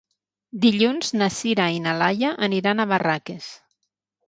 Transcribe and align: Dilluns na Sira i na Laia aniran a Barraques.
Dilluns 0.63 1.11
na 1.21 1.27
Sira 1.35 1.67
i 1.77 1.83
na 1.85 1.95
Laia 2.01 2.33
aniran 2.49 2.83
a 2.83 2.89
Barraques. 2.95 3.55